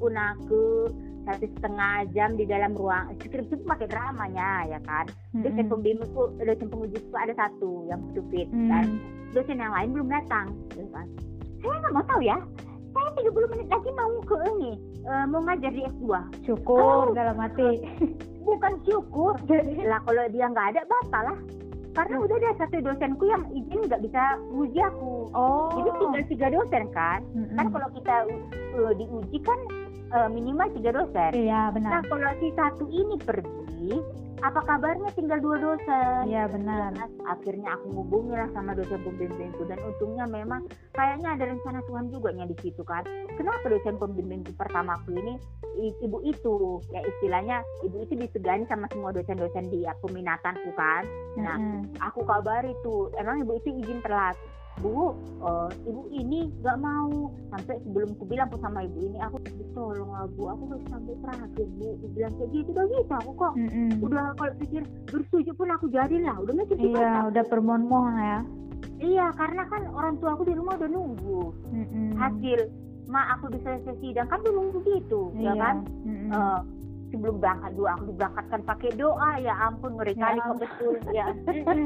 [0.00, 0.86] aku
[1.24, 5.04] satu setengah jam di dalam ruang skripsi pun pakai dramanya ya kan
[5.34, 5.70] dosen Mm-mm.
[5.70, 8.68] pembimbingku dosen pengujiku ada satu yang stupid Hmm.
[8.68, 8.86] dan
[9.30, 11.06] dosen yang lain belum datang ya kan
[11.58, 12.38] saya nggak mau tahu ya
[12.88, 14.72] saya 30 menit lagi mau ke ini
[15.04, 16.08] eh, mau ngajar di S2
[16.42, 17.12] Syukur Oh.
[17.12, 17.84] dalam hati.
[18.48, 19.36] bukan syukur
[19.82, 21.38] lah kalau dia nggak ada batal lah
[21.92, 25.68] karena udah ada satu dosenku yang izin nggak bisa uji aku Oh.
[25.76, 27.52] jadi tinggal tiga dosen kan Mm-mm.
[27.52, 28.14] kan kalau kita
[28.72, 29.60] uh, diuji kan
[30.12, 31.30] uh, minimal tiga dosen.
[31.34, 32.00] Iya nah benar.
[32.06, 33.92] kalau si satu ini pergi
[34.38, 36.30] apa kabarnya tinggal dua dosen?
[36.30, 36.94] Iya benar.
[36.94, 39.66] Nah, akhirnya aku hubungi lah sama dosen pembimbingku.
[39.66, 40.62] Dan untungnya memang
[40.94, 43.02] kayaknya ada rencana Tuhan juga nya di situ kan?
[43.34, 45.34] Kenapa dosen pembimbingku pertama aku ini
[46.02, 46.78] ibu itu?
[46.94, 51.02] Ya istilahnya ibu itu disegani sama semua dosen-dosen di ya, peminatanku kan?
[51.38, 51.98] Nah Mm-mm.
[51.98, 54.38] aku kabari tuh emang ibu itu izin telat
[54.78, 57.12] bu eh, ibu ini nggak mau
[57.48, 59.36] sampai sebelum aku bilang aku sama ibu ini aku
[59.72, 63.52] tolong lah bu aku udah sampai terakhir bu bilang kayak gitu udah gitu aku kok
[63.54, 63.90] Mm-mm.
[64.00, 68.38] udah kalau pikir bersetuju pun aku jadilah udah mikir Iya udah permohon-mohon ya.
[68.98, 72.14] iya karena kan orang tua aku di rumah udah nunggu Mm-mm.
[72.14, 72.60] hasil
[73.06, 75.48] ma aku di selesai sidang kan udah nunggu gitu Iya.
[75.48, 76.28] ya kan Mm-mm.
[76.28, 76.60] Eh,
[77.08, 80.56] sebelum berangkat dua aku diberangkatkan pakai doa ya ampun ngeri Ya kali ampun.
[80.60, 81.26] betul ya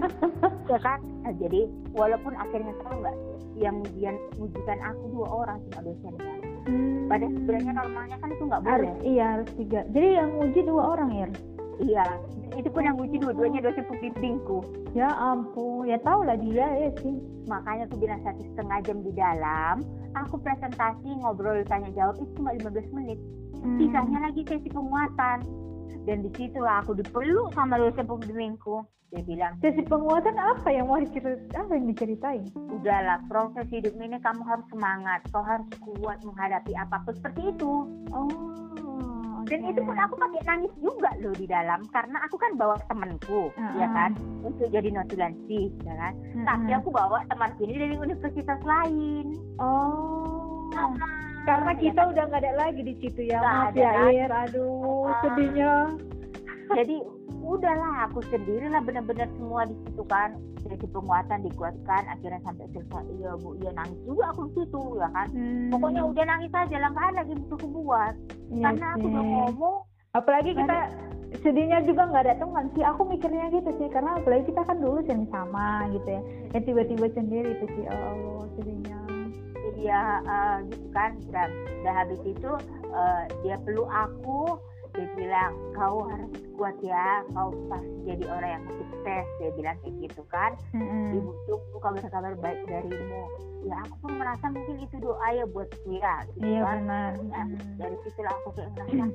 [0.73, 1.61] ya kan Nah, jadi
[1.93, 3.17] walaupun akhirnya tahu nggak
[3.55, 7.11] yang ujian ujikan aku dua orang cuma dosen kan Hmm.
[7.11, 9.83] pada sebenarnya normalnya kan itu nggak harus boleh iya harus tiga.
[9.89, 11.27] Jadi yang uji dua orang ya.
[11.81, 12.05] iya
[12.53, 17.19] itu pun yang uji dua-duanya dosen pembimbingku Ya ampun, ya tau lah dia ya sih.
[17.45, 19.83] makanya aku bilang satu setengah jam di dalam
[20.15, 23.19] aku presentasi ngobrol tanya jawab itu cuma 15 menit
[23.63, 23.79] Hmm.
[23.79, 25.39] sisanya lagi sesi penguatan
[26.03, 28.83] dan di situ aku dipeluk sama dosen pembimbingku
[29.13, 31.47] dia bilang Sesi penguatan apa yang mau diceritain?
[31.53, 32.43] Apa yang diceritain?
[32.57, 37.73] udahlah proses hidup ini kamu harus semangat kau harus kuat menghadapi apa pun seperti itu
[38.11, 38.27] Oh.
[39.53, 43.53] Dan itu pun aku pakai nangis juga loh di dalam karena aku kan bawa temanku
[43.53, 43.77] Uh-uh.
[43.77, 49.37] ya kan untuk jadi notulensi ya kan tapi aku bawa temanku ini dari universitas lain
[49.61, 50.73] Oh.
[51.43, 54.15] Karena Ya kita udah nggak ada lagi di situ ya, maaf ya lagi.
[54.17, 54.31] Ir.
[54.31, 55.21] Aduh, Ah.
[55.21, 55.73] sedihnya.
[56.73, 56.97] jadi
[57.53, 60.37] udahlah aku sendiri lah benar-benar semua di situ kan.
[60.63, 63.05] Jadi penguatan dikuatkan akhirnya sampai selesai.
[63.21, 63.49] Iya bu.
[63.61, 65.29] Iya nangis juga aku di situ ya kan.
[65.33, 65.71] Hmm.
[65.75, 68.15] pokoknya udah nangis aja lah ada lagi butuh aku buat
[68.53, 69.33] Iya karena aku udah sih.
[69.37, 69.77] ngomong.
[70.13, 70.77] Apalagi kita
[71.41, 72.85] sedihnya juga nggak ada teman sih.
[72.85, 76.23] Aku mikirnya gitu sih karena apalagi kita kan dulu yang sama gitu ya.
[76.57, 77.85] Ya tiba-tiba sendiri itu sih.
[77.89, 78.99] Allah sedihnya.
[79.83, 81.11] Iya eh, gitu kan.
[81.29, 81.49] Dan
[81.83, 82.51] udah habis itu
[82.93, 84.57] eh, dia peluk aku
[84.93, 89.95] dia bilang kau harus kuat ya kau pasti jadi orang yang sukses dia bilang kayak
[90.05, 91.17] gitu kan Mm-mm.
[91.17, 93.25] ibu tunggu kabar-kabar baik darimu
[93.63, 97.57] ya aku pun merasa mungkin itu doa ya buatku ya gitu iya kan benar Mm.
[97.81, 99.07] dari situlah aku kayak ngerasa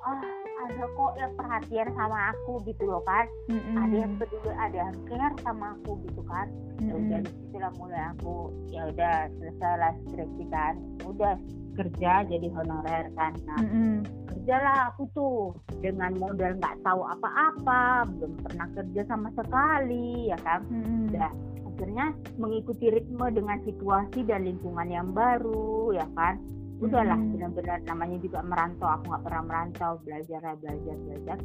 [0.00, 0.24] ah
[0.64, 3.76] ada kok yang perhatian sama aku gitu loh kan Mm-mm.
[3.76, 6.48] ada yang peduli ada yang care sama aku gitu kan
[6.80, 7.00] ya Mm-mm.
[7.04, 8.34] udah situlah mulai aku
[8.72, 11.34] ya udah selesai lah skripsi kan udah
[11.76, 14.00] kerja jadi honorer kan nah Mm-mm.
[14.50, 20.66] Kerjalah aku tuh dengan modal nggak tahu apa-apa belum pernah kerja sama sekali ya kan
[20.66, 21.14] Mm-mm.
[21.14, 21.30] Udah.
[21.70, 26.42] akhirnya mengikuti ritme dengan situasi dan lingkungan yang baru ya kan
[26.82, 27.30] udahlah Mm.
[27.38, 31.38] benar-benar namanya juga merantau aku nggak pernah merantau belajar belajar belajar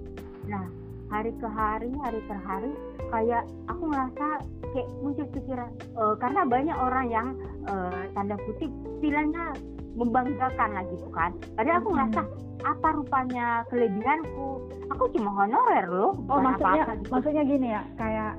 [0.49, 0.65] nah
[1.13, 2.73] hari ke hari hari per hari
[3.13, 4.27] kayak aku ngerasa
[4.73, 7.27] kayak muncul pikiran eh, karena banyak orang yang
[7.69, 9.53] eh, tanda kutip bilangnya
[9.95, 11.95] membanggakan lah gitu kan padahal aku Mm.
[11.97, 12.21] ngerasa
[12.65, 14.47] apa rupanya kelebihanku
[14.89, 17.09] aku cuma honorer loh oh maksudnya apa-apa gitu.
[17.09, 18.31] maksudnya gini ya kayak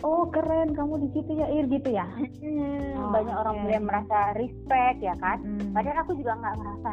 [0.00, 2.06] oh keren kamu di situ ya Ir gitu ya
[2.40, 5.72] Hmm, Oh, banyak orang mulai merasa respect ya kan Mm.
[5.72, 6.92] padahal aku juga nggak ngerasa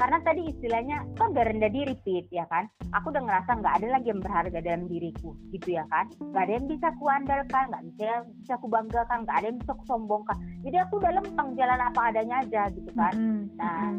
[0.00, 2.66] karena tadi istilahnya kan udah rendah diri Pit ya kan?
[2.96, 6.08] Aku udah ngerasa nggak ada lagi yang berharga dalam diriku gitu ya kan?
[6.20, 9.58] Nggak ada yang bisa aku andalkan nggak bisa yang bisa aku banggakan nggak ada yang
[9.60, 10.36] bisa aku sombongkan.
[10.64, 13.12] Jadi aku udah lempeng jalan apa adanya aja gitu kan?
[13.14, 13.42] Mm-mm.
[13.60, 13.90] Nah,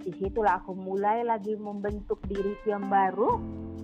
[0.00, 3.36] di situlah aku mulai lagi membentuk diriku yang baru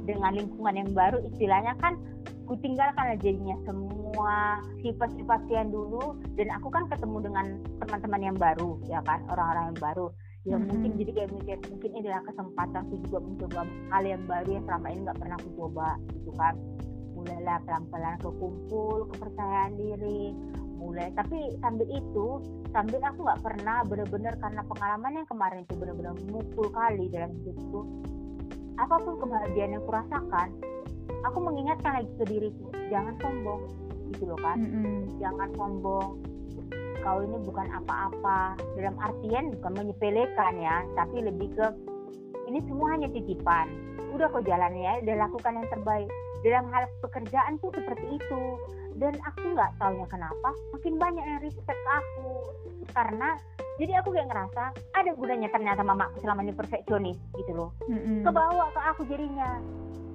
[0.06, 1.98] dengan lingkungan yang baru istilahnya kan
[2.46, 7.46] ku tinggalkan jadinya semua sifat-sifat yang dulu dan aku kan ketemu dengan
[7.82, 9.18] teman-teman yang baru ya kan?
[9.26, 10.06] Orang-orang yang baru
[10.46, 10.66] ya Mhm.
[10.70, 13.60] mungkin jadi kayak mikir mungkin ini adalah kesempatan aku juga mencoba
[13.90, 16.54] hal yang baru yang selama ini nggak pernah aku coba gitu kan
[17.12, 20.22] mulailah pelan-pelan kekumpul kepercayaan diri
[20.76, 22.26] mulai tapi sambil itu
[22.70, 27.80] sambil aku nggak pernah bener-bener karena pengalaman yang kemarin itu bener-bener mukul kali dalam hidupku
[28.76, 30.48] apa pun kebahagiaan yang kurasakan
[31.26, 33.66] aku mengingatkan lagi ke diriku jangan sombong
[34.14, 35.10] gitu loh kan Mm-mm.
[35.18, 36.22] jangan sombong
[37.06, 38.58] kau ini bukan apa-apa.
[38.74, 41.66] Dalam artian bukan menyepelekan ya tapi lebih ke
[42.50, 43.70] ini semua hanya titipan.
[44.10, 46.10] Udah kau jalan ya udah lakukan yang terbaik.
[46.42, 48.42] Dalam hal pekerjaan tuh seperti itu.
[48.96, 52.32] Dan aku nggak taunya kenapa makin banyak yang respect ke aku.
[52.90, 53.38] Karena
[53.76, 57.70] jadi aku kayak ngerasa ada gunanya ternyata mamaku selama ini perfeksionis gitu loh.
[57.86, 58.24] Mm-mm.
[58.24, 59.60] kebawa ke aku jadinya.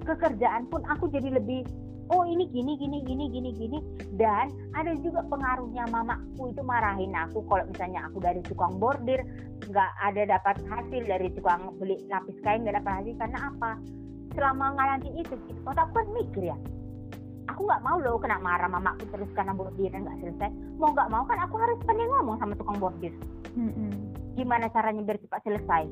[0.02, 1.62] Kekerjaan pun aku jadi lebih
[2.12, 3.78] oh ini gini gini gini gini gini.
[4.14, 9.24] Dan ada juga pengaruhnya mamaku itu marahin aku kalau misalnya aku dari tukang bordir
[9.72, 13.14] nggak ada dapat hasil dari tukang beli lapis kain nggak dapat hasil.
[13.16, 13.70] Karena apa?
[14.36, 16.56] Selama ngalamin itu otakku kan mikir ya.
[17.50, 20.50] Aku nggak mau loh kena marah mamaku terus karena bordirnya nggak selesai.
[20.76, 23.12] Mau nggak mau kan aku harus pandai ngomong sama tukang bordir.
[24.36, 25.84] Gimana caranya biar cepat selesai.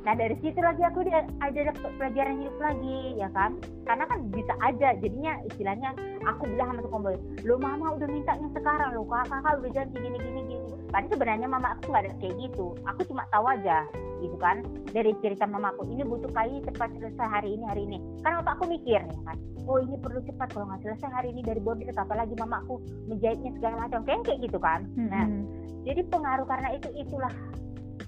[0.00, 4.54] Nah dari situ lagi aku dia ada pelajaran hidup lagi ya kan, karena kan bisa
[4.64, 5.92] aja jadinya istilahnya
[6.24, 9.96] aku bilang sama tukang boy, lo mama udah mintanya sekarang lo kakak kakak udah janji
[10.00, 10.68] gini gini gini.
[10.88, 13.84] Padahal sebenarnya mama aku nggak ada kayak gitu, aku cuma tahu aja
[14.20, 14.60] gitu kan
[14.92, 17.98] dari cerita mamaku ini butuh kayu cepat selesai hari ini hari ini.
[18.24, 19.36] Kan waktu aku mikir ya kan,
[19.68, 23.84] oh ini perlu cepat kalau nggak selesai hari ini dari bordir apalagi mamaku menjahitnya segala
[23.84, 24.88] macam kayak kayak gitu kan.
[24.96, 25.44] Nah Mm-mm.
[25.84, 27.32] jadi pengaruh karena itu itulah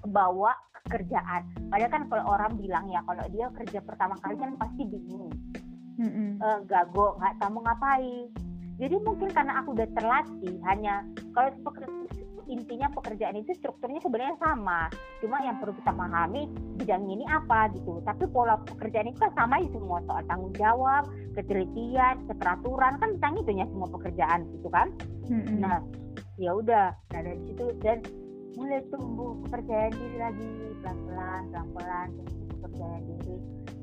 [0.08, 0.52] bawa
[0.90, 1.46] kerjaan.
[1.70, 5.30] Padahal kan kalau orang bilang ya kalau dia kerja pertama kali kan pasti bingung,
[5.98, 6.42] Mm-mm.
[6.42, 8.26] eh, gago, nggak tahu mau ngapain.
[8.80, 11.06] Jadi mungkin karena aku udah terlatih, hanya
[11.36, 11.54] kalau
[12.50, 14.90] intinya pekerjaan itu strukturnya sebenarnya sama,
[15.22, 16.50] cuma yang perlu kita pahami
[16.82, 18.02] bidang ini apa gitu.
[18.02, 21.06] Tapi pola pekerjaan itu kan sama itu semua soal tanggung jawab,
[21.38, 24.90] ketelitian, keteraturan kan tentang itunya semua pekerjaan gitu kan.
[25.30, 25.62] Mm-mm.
[25.62, 25.78] Nah,
[26.36, 26.92] ya udah.
[27.14, 28.02] Nah dari situ dan
[28.56, 30.48] mulai tumbuh kepercayaan diri lagi
[30.82, 33.36] pelan-pelan, pelan-pelan tumbuh kepercayaan diri.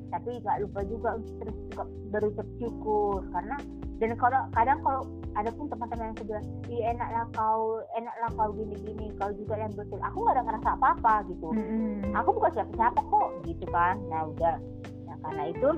[0.10, 3.58] Tapi nggak lupa juga untuk terus juga berucap syukur karena
[4.00, 5.02] dan kalau kadang kalau
[5.36, 10.00] ada pun teman-teman yang bilang, ih enaklah kau, enaklah kau gini-gini, kau juga yang betul.
[10.00, 11.48] Aku nggak ada ngerasa apa-apa gitu.
[11.52, 12.16] Mm-mm.
[12.16, 14.00] Aku bukan siapa-siapa kok gitu kan.
[14.08, 14.56] Nah udah.
[15.04, 15.70] Nah karena itu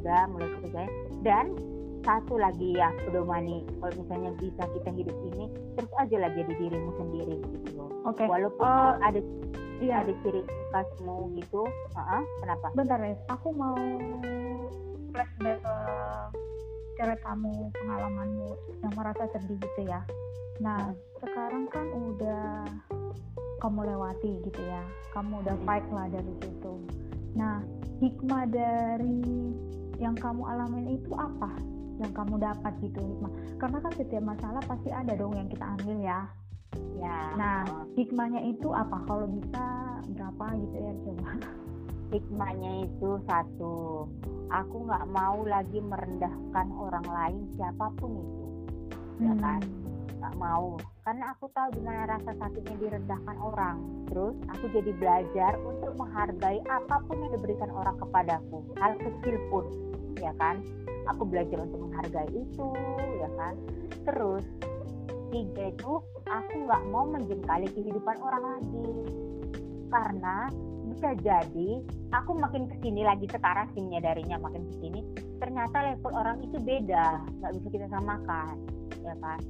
[0.00, 1.46] udah mulai kepercayaan dan
[2.04, 6.90] satu lagi ya pedomani kalau misalnya bisa kita hidup ini terus aja lah jadi dirimu
[7.00, 7.73] sendiri gitu
[8.04, 8.24] Oke.
[8.28, 9.20] walaupun Oh, ada
[9.82, 10.06] Iya.
[10.06, 10.40] ada ciri
[10.70, 13.74] khasmu gitu Heeh, kenapa Bentar ya, aku mau
[15.10, 15.76] flashback ke
[16.94, 18.48] ceritamu, pengalamanmu
[18.82, 20.00] yang merasa sedih gitu ya.
[20.62, 20.98] Nah, Hmm.
[21.20, 22.70] sekarang kan udah
[23.58, 24.82] kamu lewati gitu ya.
[25.10, 25.66] Kamu udah Hmm.
[25.66, 26.72] fight lah dari situ.
[27.34, 27.66] Nah,
[27.98, 29.18] hikmah dari
[29.98, 31.50] yang kamu alamin itu apa?
[31.98, 33.32] Yang kamu dapat gitu hikmah.
[33.58, 36.26] Karena kan setiap masalah pasti ada dong yang kita ambil ya.
[36.98, 37.62] Ya Nah,
[37.94, 39.02] hikmahnya itu apa?
[39.04, 39.64] Kalau bisa
[40.14, 41.30] berapa gitu ya coba.
[42.12, 44.06] hikmahnya itu satu
[44.46, 48.44] aku nggak mau lagi merendahkan orang lain siapa pun itu
[49.18, 49.58] Ya kan?
[49.58, 49.82] Hmm.
[50.20, 53.76] nggak mau karena aku tahu gimana rasa sakitnya direndahkan orang
[54.06, 59.64] terus aku jadi belajar untuk menghargai apa pun yang diberikan orang kepadaku hal kecil pun
[60.16, 60.62] ya kan
[61.10, 62.68] aku belajar untuk menghargai itu
[63.18, 63.54] ya kan
[64.06, 64.44] terus
[65.34, 65.92] tiga itu
[66.30, 68.86] aku nggak mau menjengkali kehidupan orang lagi.
[69.90, 70.46] Karena
[70.94, 71.70] bisa jadi
[72.14, 75.00] aku makin ke sini lagi sekarang sih menyadarinya makin ke sini
[75.42, 78.54] ternyata level orang itu beda nggak bisa kita samakan
[79.02, 79.40] ya kan?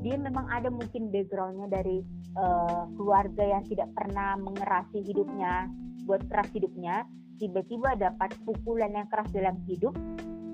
[0.00, 2.00] Dia memang ada mungkin backgroundnya dari
[2.32, 5.68] eh, keluarga yang tidak pernah mengerasi hidupnya
[6.08, 7.04] buat keras hidupnya
[7.36, 9.92] tiba-tiba dapat pukulan yang keras dalam hidup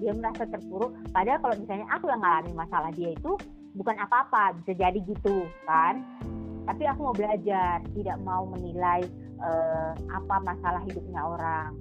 [0.02, 0.90] dia merasa terpuruk.
[1.14, 3.38] Padahal kalau misalnya aku yang ngalamin masalah dia itu
[3.76, 6.04] bukan apa-apa bisa jadi gitu kan?
[6.62, 9.02] Tapi aku mau belajar tidak mau menilai
[9.42, 11.72] eh, apa masalah hidupnya orang.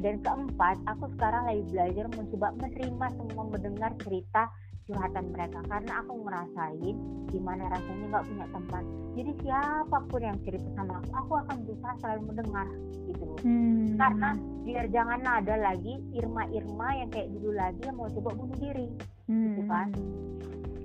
[0.00, 4.48] Dan keempat aku sekarang lagi belajar mencoba menerima semua mendengar cerita
[4.88, 5.60] curhatan mereka.
[5.68, 6.96] Karena aku ngerasain
[7.30, 8.84] gimana rasanya nggak punya teman
[9.18, 12.66] jadi siapa pun yang cerita sama aku aku akan berusaha selalu mendengar
[13.10, 13.26] gitu.
[13.42, 13.98] Hmm.
[13.98, 14.30] karena
[14.62, 18.86] biar jangan ada lagi Irma-Irma yang kayak dulu lagi yang mau coba bunuh diri.
[19.26, 19.88] Gitu kan.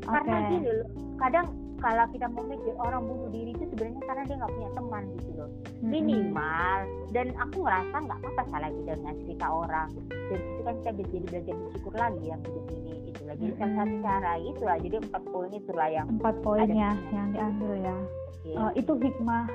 [0.06, 0.50] Karena Oke.
[0.54, 1.48] gini loh kadang
[1.84, 5.32] kalau kita mau mikir orang bunuh diri itu sebenarnya karena dia nggak punya teman gitu
[5.38, 5.50] loh
[5.84, 6.78] minimal
[7.14, 11.10] dan aku ngerasa nggak apa-apa salah gitu dengan cerita orang dan itu kan kita bisa
[11.12, 14.96] jadi belajar bersyukur lagi yang hidup ini itu lagi salah satu cara itu lah jadi
[15.04, 16.74] empat poin itu lah yang empat poin Ada.
[16.74, 17.98] ya yang diambil ya.
[18.46, 19.46] ya, Eh, itu hikmah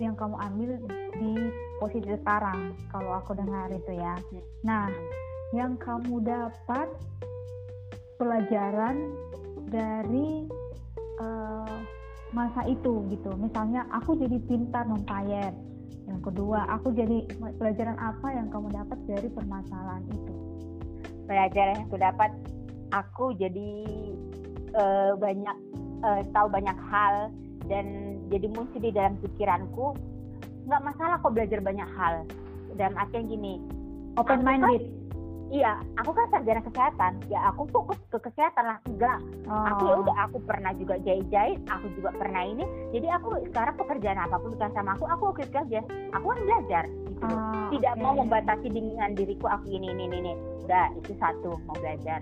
[0.00, 0.70] yang kamu ambil
[1.20, 1.32] di
[1.76, 4.16] posisi sekarang kalau aku dengar itu ya.
[4.64, 4.88] Nah,
[5.52, 6.88] yang kamu dapat
[8.16, 9.12] pelajaran
[9.68, 10.48] dari
[11.20, 11.76] eh,
[12.32, 13.30] masa itu gitu.
[13.36, 15.54] Misalnya aku jadi pintar mempayet.
[16.02, 20.42] Yang kedua, aku jadi pelajaran apa yang kamu dapat dari permasalahan itu?
[21.26, 22.30] pelajaran yang aku dapat
[22.92, 23.70] aku jadi
[24.76, 25.56] eh, banyak
[26.04, 27.32] eh, tahu banyak hal
[27.70, 29.96] dan jadi muncul di dalam pikiranku
[30.68, 32.26] nggak masalah kok belajar banyak hal
[32.76, 33.62] dalam artian gini
[34.20, 34.82] open minded
[35.52, 39.20] iya aku kan sarjana kesehatan ya aku fokus ke kesehatan lah enggak.
[39.44, 39.64] Oh.
[39.68, 42.64] aku ya udah aku pernah juga jahit-jahit aku juga pernah ini.
[42.96, 45.80] Jadi aku sekarang pekerjaan apa pun bukan sama aku aku oke aja.
[46.16, 48.02] Aku kan belajar gitu Oh, tidak oke.
[48.02, 50.32] mau membatasi dengan diriku aku ini ini ini,
[50.66, 52.18] udah itu satu mau belajar.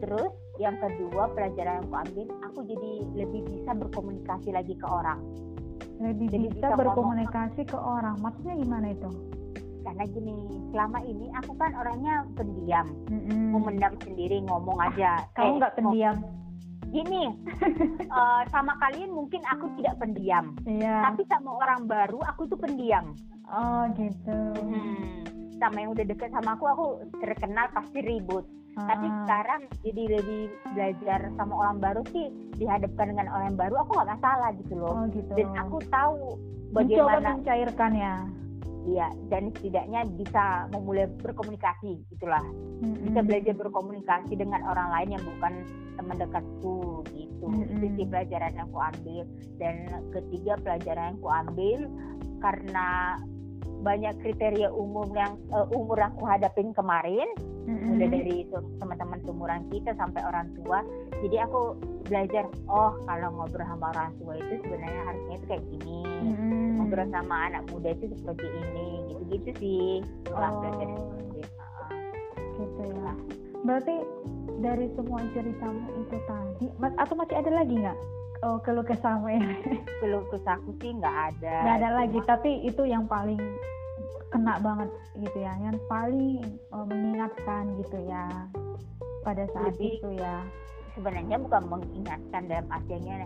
[0.00, 5.20] Terus yang kedua pelajaran yang aku ambil aku jadi lebih bisa berkomunikasi lagi ke orang.
[6.00, 6.80] Lebih jadi bisa bisa ngomong.
[6.80, 8.16] berkomunikasi ke orang.
[8.22, 9.10] Maksudnya gimana itu
[9.88, 10.36] karena gini
[10.68, 12.86] selama ini aku kan orangnya pendiam.
[13.08, 13.56] Mm-mm.
[13.56, 15.24] memendam sendiri ngomong aja.
[15.32, 16.16] Kamu Eh, nggak pendiam?
[16.88, 17.24] Gini
[18.20, 20.52] eh, sama kalian mungkin aku tidak pendiam.
[20.62, 21.08] Iya.
[21.08, 23.16] Tapi sama orang baru aku tuh pendiam.
[23.48, 24.38] Oh gitu.
[24.60, 25.24] Hmm,
[25.56, 26.86] sama yang udah deket sama aku aku
[27.18, 28.44] terkenal pasti ribut.
[28.78, 29.14] Tapi Ah.
[29.24, 34.52] sekarang jadi lebih belajar sama orang baru sih dihadapkan dengan orang baru aku nggak masalah
[34.54, 34.92] gitu loh.
[34.94, 35.32] Oh gitu.
[35.32, 36.16] Dan aku tahu
[36.68, 38.14] mencoba bagaimana mencairkan ya
[38.86, 42.44] iya dan setidaknya bisa memulai berkomunikasi gitulah
[42.78, 43.26] bisa Mm-mm.
[43.26, 45.52] belajar berkomunikasi dengan orang lain yang bukan
[45.98, 47.96] teman dekatku gitu itu Mm-mm.
[47.98, 49.24] sih pelajaran yang aku ambil
[49.58, 49.74] dan
[50.14, 51.78] ketiga pelajaran yang aku ambil
[52.38, 52.88] karena
[53.78, 57.26] banyak kriteria umum yang eh, umur yang aku hadapin kemarin
[57.68, 57.94] Mm-mm.
[57.94, 58.36] mulai dari
[58.80, 60.82] teman-teman seumuran kita sampai orang tua
[61.20, 66.00] jadi aku belajar oh kalau ngobrol sama orang tua itu sebenarnya harusnya itu kayak gini
[66.24, 66.78] Mm-mm.
[66.98, 69.92] Ngobrol sama anak muda itu seperti ini gitu-gitu sih.
[70.34, 70.62] Oh.
[72.58, 73.12] gitu ya.
[73.62, 73.94] Berarti
[74.58, 77.98] dari semua ceritamu itu tadi mas atau masih ada lagi nggak?
[78.42, 79.42] Oh keluh kesahmu ya
[80.02, 81.54] keluh kesahku sih nggak ada.
[81.62, 83.38] Nggak ada lagi tapi itu yang paling
[84.28, 88.26] kena banget gitu ya yang paling eh, mengingatkan gitu ya
[89.22, 90.42] pada saat Lebih- itu ya.
[90.98, 93.22] sebenarnya bukan mengingatkan dalam artinya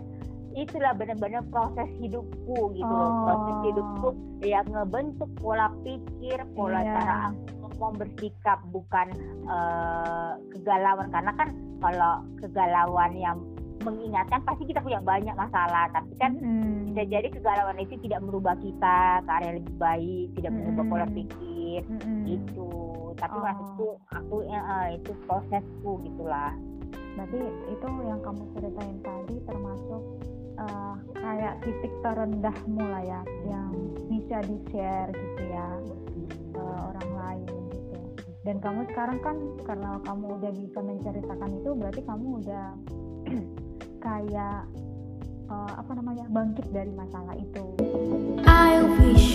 [0.53, 3.23] itulah benar-benar proses hidupku gitu loh Oh.
[3.25, 4.07] proses hidupku
[4.41, 6.93] yang ngebentuk pola pikir pola Iya.
[6.93, 7.15] cara
[7.63, 9.07] aku bersikap bukan
[9.43, 11.49] eh, kegalauan karena kan
[11.81, 13.37] kalau kegalauan yang
[13.83, 16.87] mengingatkan pasti kita punya banyak masalah tapi kan Mm-mm.
[16.87, 21.07] bisa jadi kegalauan itu tidak merubah kita ke arah yang lebih baik tidak merubah pola
[21.11, 22.23] pikir Mm-mm.
[22.23, 22.71] gitu
[23.19, 23.43] tapi Oh.
[23.43, 26.55] maksudku aku eh, itu prosesku gitulah
[27.13, 30.01] berarti itu yang kamu ceritain tadi termasuk
[30.59, 33.71] eh, kayak titik terendahmu lah ya yang
[34.11, 35.67] bisa di share gitu ya
[36.53, 37.99] ke orang lain gitu.
[38.43, 42.65] Dan kamu sekarang kan karena kamu udah bisa menceritakan itu berarti kamu udah
[44.05, 44.59] kayak
[45.49, 47.65] eh, apa namanya bangkit dari masalah itu.
[48.45, 49.32] I wish